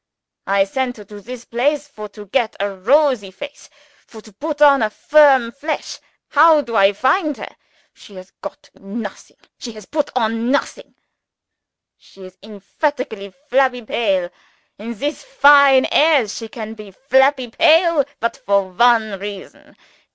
[0.47, 3.69] I sent her to this place, for to get a rosy face,
[4.07, 5.99] for to put on a firm flesh.
[6.29, 7.55] How do I find her?
[7.93, 10.95] She has got nothing, she has put on nothing
[11.99, 14.31] she is emphatically flabby pale.
[14.79, 19.77] In this fine airs, she can be flabby pale but for one reason.